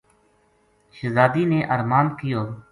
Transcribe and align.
شہزادی 0.95 1.43
نے 1.51 1.59
ارماند 1.73 2.09
کیو 2.19 2.41